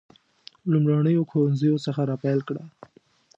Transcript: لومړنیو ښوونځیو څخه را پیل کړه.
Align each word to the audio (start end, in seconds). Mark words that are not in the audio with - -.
لومړنیو 0.71 1.27
ښوونځیو 1.29 1.83
څخه 1.85 2.01
را 2.09 2.15
پیل 2.23 2.39
کړه. 2.47 2.63